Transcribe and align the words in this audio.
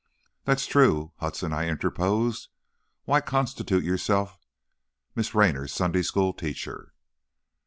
"That's 0.45 0.65
true, 0.65 1.11
Hudson," 1.17 1.53
I 1.53 1.67
interposed, 1.67 2.49
"why 3.05 3.21
constitute 3.21 3.83
yourself 3.83 4.39
Miss 5.13 5.35
Raynor's 5.35 5.71
Sunday 5.73 6.01
School 6.01 6.33
teacher?" 6.33 6.95